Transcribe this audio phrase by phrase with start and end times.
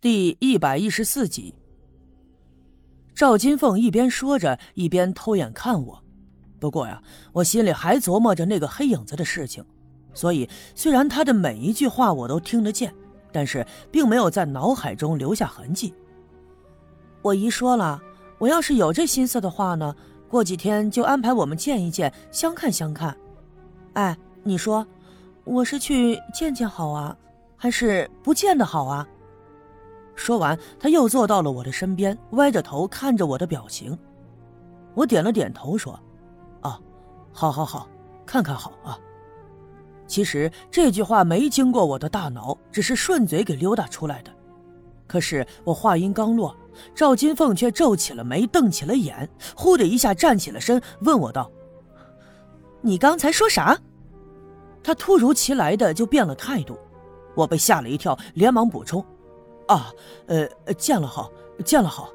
[0.00, 1.52] 第一百一十四集，
[3.16, 6.00] 赵金凤一边说着，一边偷眼看我。
[6.60, 7.02] 不过呀，
[7.32, 9.64] 我心里还琢磨着那个黑影子的事情，
[10.14, 12.94] 所以虽然他的每一句话我都听得见，
[13.32, 15.92] 但是并没有在脑海中留下痕迹。
[17.20, 18.00] 我姨说了，
[18.38, 19.92] 我要是有这心思的话呢，
[20.28, 23.16] 过几天就安排我们见一见，相看相看。
[23.94, 24.86] 哎，你说，
[25.42, 27.16] 我是去见见好啊，
[27.56, 29.04] 还是不见的好啊？
[30.18, 33.96] 说完，他又坐到了我的身边，歪着头看着我的表情。
[34.92, 35.98] 我点了点头，说
[36.60, 36.78] ：“啊，
[37.32, 37.88] 好，好，好，
[38.26, 38.98] 看看好啊。”
[40.08, 44.30] 其实这句话没经过我的大脑，只是顺嘴给溜达出来的。
[45.06, 46.54] 可是我话音刚落，
[46.94, 51.50] 赵金凤却皱起了眉，瞪起了眼，忽的一下站起了身，问我道
[52.82, 53.78] ：“你刚才说啥？”
[54.82, 56.76] 他突如其来的就变了态度，
[57.36, 59.04] 我被吓了一跳，连忙补充。
[59.68, 59.92] 啊，
[60.26, 60.46] 呃，
[60.76, 61.30] 见了好，
[61.64, 62.10] 见了好。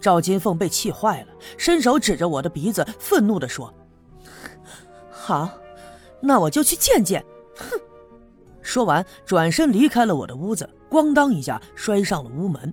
[0.00, 3.72] 赵金凤被气坏了，伸手指着我的鼻子，愤怒地说
[5.12, 5.50] ：“好，
[6.22, 7.22] 那我就去见见。”
[7.56, 7.78] 哼！
[8.62, 12.72] 说完，转身离开了我的屋子，咣当一下摔上了屋门。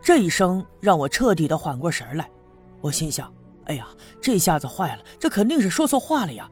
[0.00, 2.30] 这一声让我彻底的缓过神来。
[2.80, 3.32] 我心想
[3.66, 3.88] ：“哎呀，
[4.20, 6.48] 这下子坏了，这肯定是说错话了呀！”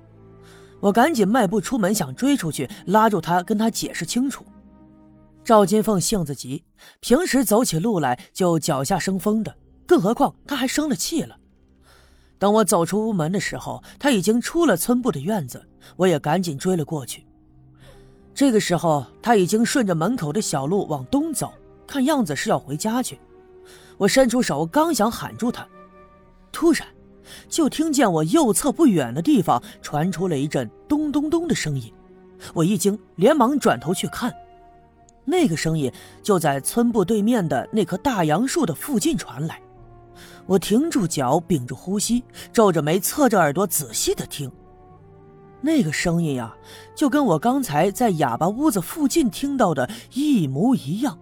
[0.81, 4.45] 我赶紧迈步出门，想追出去拉住他，跟他解释清楚。
[5.47, 6.65] 赵金凤性子急，
[6.99, 9.55] 平时走起路来就脚下生风的，
[9.87, 11.37] 更何况她还生了气了。
[12.37, 17.25] 等我走出屋门的时候，他已经出了村部的院子，我也赶紧追了过去。
[18.35, 21.53] 这个时候，他已经顺着门口的小路往东走，
[21.87, 23.17] 看样子是要回家去。
[23.99, 25.65] 我伸出手，刚想喊住他，
[26.51, 26.85] 突然，
[27.49, 31.93] 就听见我右侧不远的地方传出了一阵咚咚咚的声音，
[32.53, 34.35] 我一惊，连忙转头去看。
[35.29, 39.61] 那个声音就在村部对面的那棵大杨树的附近传来，
[40.47, 44.51] 我停住脚，屏住呼吸，皱着眉，侧着耳朵仔细的听。
[45.61, 46.55] 那个声音呀，
[46.95, 51.19] 就跟我刚才在哑巴屋子附近听到的一模一样。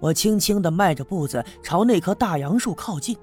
[0.00, 3.16] 我轻轻的迈着步子朝那棵大杨树靠近，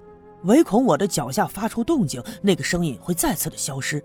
[0.43, 4.01] 唯恐我的脚下发出动静，那个声音会再次的消失。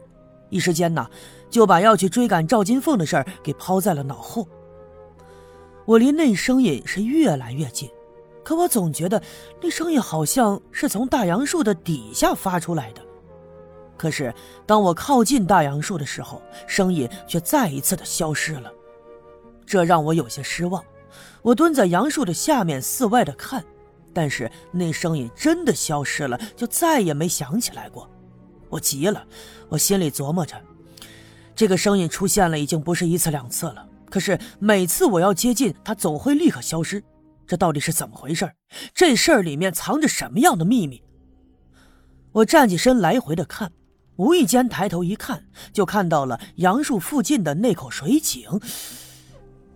[0.50, 1.06] 一时间呢，
[1.48, 4.48] 就把要去追赶赵金凤的事儿给抛在了脑后。
[5.88, 7.88] 我离那声音是越来越近，
[8.44, 9.22] 可我总觉得
[9.62, 13.00] 那声音好像是从大杨树的底下发出来的。
[13.96, 14.34] 可是
[14.66, 18.70] 当我靠近大杨树的时候，声音却再一次的消失了，
[19.64, 20.84] 这让我有些失望。
[21.40, 23.64] 我蹲在杨树的下面四外的看，
[24.12, 28.06] 但是那声音真的消失了，就再也没响起来过。
[28.68, 29.26] 我急了，
[29.70, 30.54] 我心里琢磨着，
[31.56, 33.87] 这个声音出现了已经不是一次两次了。
[34.10, 37.02] 可是每次我要接近，它总会立刻消失，
[37.46, 38.50] 这到底是怎么回事？
[38.94, 41.02] 这事儿里面藏着什么样的秘密？
[42.32, 43.72] 我站起身，来回的看，
[44.16, 48.60] 无意间抬头一看，就看到了杨树附近的那口水井。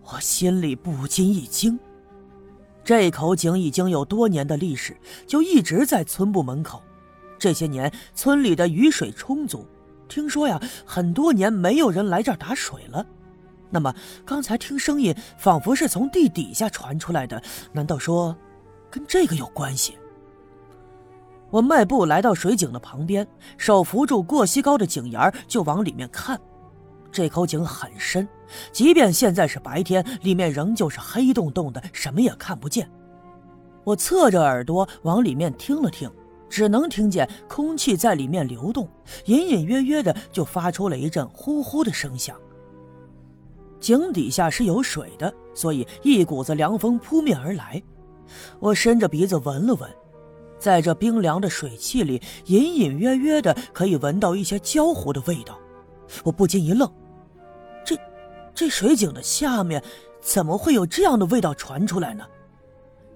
[0.03, 1.79] 我心里不禁一惊，
[2.83, 4.95] 这口井已经有多年的历史，
[5.25, 6.81] 就一直在村部门口。
[7.39, 9.65] 这些年村里的雨水充足，
[10.07, 13.05] 听说呀，很多年没有人来这儿打水了。
[13.73, 13.91] 那么
[14.23, 17.41] 刚才听声音，仿佛是从地底下传出来的，
[17.71, 18.37] 难道说
[18.91, 19.97] 跟这个有关系？
[21.49, 26.39] 我迈步来到水井的旁边，手扶住过膝高的井沿，就往里面看。
[27.11, 28.27] 这口井很深，
[28.71, 32.87] 即便现在是白天，里面仍旧是黑洞洞的，什么也看不见。
[33.83, 36.07] 我侧着耳朵往里面听了听，
[36.47, 38.87] 只能听见空气在里面流动，
[39.25, 42.35] 隐隐约约的就发出了一阵呼呼的声响。
[43.83, 47.83] 井底下是有水的，所以一股子凉风扑面而来。
[48.61, 49.89] 我伸着鼻子闻了闻，
[50.57, 55.59] 在这冰凉的水汽里，隐隐约约的可以闻到一些焦糊的味道。
[56.23, 56.89] 我不禁一愣，
[57.83, 57.97] 这
[58.55, 59.83] 这水井的下面
[60.21, 62.23] 怎么会有这样的味道传出来呢？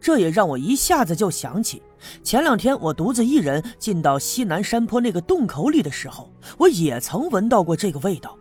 [0.01, 1.81] 这也让我一下子就想起
[2.23, 8.37] 前两天我独自一人进到西南山坡那个洞口里的时候，我也曾闻到过这个味道。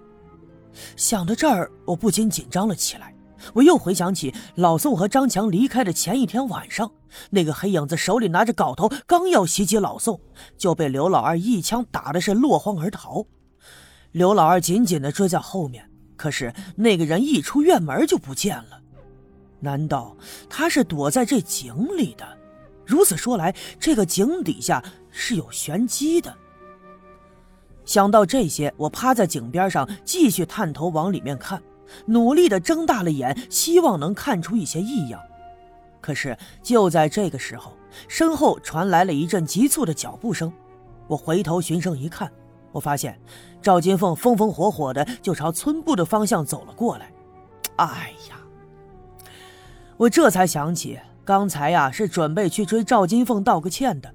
[0.96, 3.14] 想到这儿，我不禁紧张了起来。
[3.52, 6.90] 我又回想起老宋和张强离开的前一天晚上，
[7.30, 10.20] 那个黑影子手里拿着镐头，刚要袭击老宋，
[10.56, 13.24] 就被刘老二一枪打的是落荒而逃。
[14.12, 18.80] 刘老二紧紧地追在后面，可是那个人一出院门就不见了。
[19.60, 20.16] 难道
[20.48, 22.26] 他是躲在这井里的？
[22.84, 26.34] 如此说来，这个井底下是有玄机的。
[27.86, 31.62] 想到这些，我趴在井边上，继续探头往里面看，
[32.04, 35.18] 努力的睁大了眼，希望能看出一些异样。
[36.00, 37.72] 可是就在这个时候，
[38.08, 40.52] 身后传来了一阵急促的脚步声。
[41.06, 42.30] 我回头循声一看，
[42.72, 43.18] 我发现
[43.62, 47.10] 赵金凤风风火火的就朝村部的方向走了过来。
[47.76, 48.36] 哎呀！
[49.96, 54.12] 我这才想起，刚才呀是准备去追赵金凤道个歉的。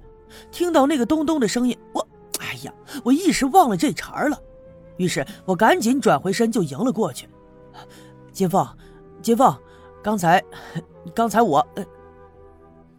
[0.50, 2.01] 听到那个咚咚的声音，我，
[2.62, 2.74] 呀，
[3.04, 4.38] 我一时忘了这茬了。
[4.96, 7.28] 于是我赶紧转回身就迎了过去。
[8.32, 8.66] 金凤，
[9.20, 9.54] 金凤，
[10.02, 10.42] 刚才，
[11.14, 11.66] 刚才我……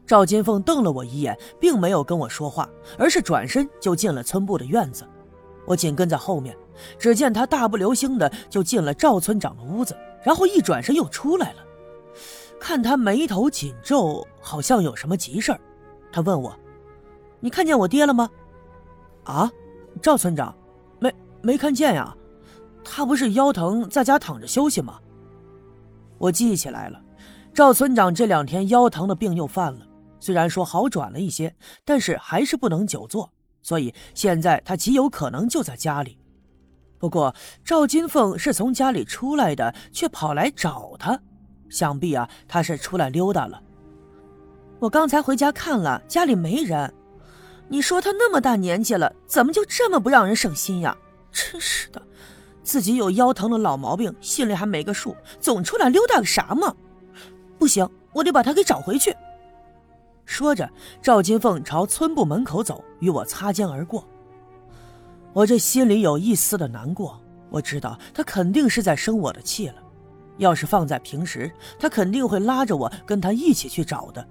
[0.05, 5.07] 赵金凤瞪了我一眼，并没有跟我说话，而是转身就进了村部的院子。
[5.65, 6.55] 我紧跟在后面，
[6.99, 11.59] 只见他大步流星的就进了赵村长的屋子，然后一转身又出来了。
[12.59, 15.59] 看他眉头紧皱，好像有什么急事儿。
[16.11, 16.53] 他问我
[17.39, 18.29] ：“你看见我爹了吗
[19.23, 19.51] ？”“啊，
[20.01, 20.55] 赵村长，
[20.99, 22.15] 没没看见呀。
[22.83, 24.99] 他不是腰疼，在家躺着休息吗？”
[26.19, 27.01] 我记起来了，
[27.53, 29.87] 赵村长这两天腰疼的病又犯了。
[30.19, 31.53] 虽然说好转了一些，
[31.83, 33.29] 但是还是不能久坐，
[33.61, 36.17] 所以现在他极有可能就在家里。
[36.97, 37.35] 不过
[37.65, 41.19] 赵金凤是从家里出来的，却跑来找他。
[41.69, 43.61] 想必啊，他是出来溜达了。
[44.79, 46.93] 我刚才回家看了，家里没人。
[47.69, 50.95] 你说他那么大年纪了，怎么就这么不让人省心呀？
[51.31, 52.01] 真是的，
[52.63, 56.75] 自己有腰疼的老毛病，心里还没个数，总出来溜达个啥嘛？
[57.57, 59.15] 不行，我得把他给找回去。
[60.25, 60.69] 说着，
[61.01, 64.07] 赵金凤朝村部门口走，与我擦肩而过。
[65.33, 67.19] 我这心里有一丝的难过，
[67.49, 69.75] 我知道他肯定是在生我的气了。
[70.37, 74.25] 要是放在平时，他肯定会拉着我跟他一起去找的。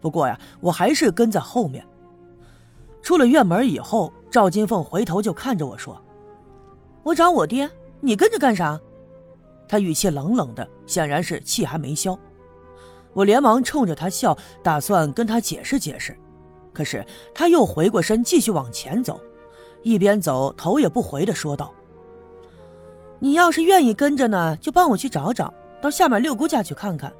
[0.00, 1.84] 不过呀，我还是跟在后面。
[3.02, 6.00] 出了院门以后，赵金凤回头就看着我说
[7.02, 7.68] ：“我找我爹，
[8.00, 8.80] 你跟着干啥？”
[9.68, 12.18] 他语气冷冷的，显然是气还没消。
[13.12, 16.16] 我连忙冲着他笑，打算跟他解释解释，
[16.72, 17.04] 可是
[17.34, 19.20] 他又回过身继续往前走，
[19.82, 21.72] 一边走头也不回的说道。
[23.18, 27.12] 你要是愿意跟着呢，就帮我去找找，到下面六姑家去看看。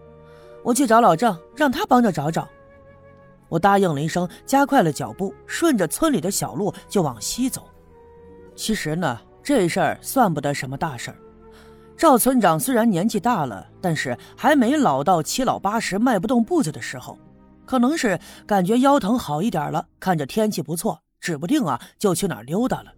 [0.62, 2.48] 我去找老郑，让他帮着找找。
[3.52, 7.68] 我答应了一声，加快了脚步，顺着村里的小路就往西走。
[8.56, 11.18] 其实呢，这事儿算不得什么大事儿。
[11.94, 17.18] 赵村长虽然年纪大了，但是还没老到七老八十迈不动步子的时候，
[17.66, 22.90] 可能是感觉腰疼好一点了，看着天气不错，指不定啊就去哪儿溜达了。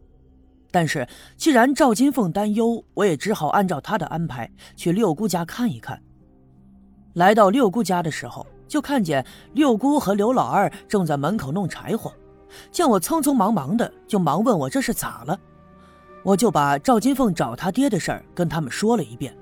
[0.70, 1.04] 但是，
[1.36, 6.00] 既然赵金凤担忧，我也只好按照她的安排去六姑家看一看。
[7.14, 12.12] 来到六姑家的时候，就看见六姑和刘老二正在门口弄柴火，
[12.72, 15.38] 见我匆匆忙忙的，就忙问我这是咋了。
[16.24, 19.32] 我就把赵金凤找他爹的事儿跟他们说了一遍。